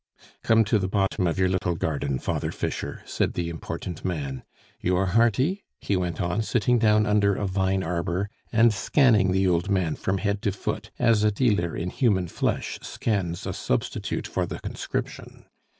[0.41, 4.41] "Come to the bottom of your little garden, Father Fischer," said the important man.
[4.79, 9.47] "You are hearty?" he went on, sitting down under a vine arbor and scanning the
[9.47, 14.25] old man from head to foot, as a dealer in human flesh scans a substitute
[14.25, 15.45] for the conscription.